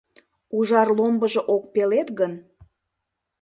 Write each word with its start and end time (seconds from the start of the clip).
Ужар 0.57 0.89
ломбыжо 0.97 1.41
ок 1.55 1.63
пелед 1.73 2.07
гын 2.19 2.33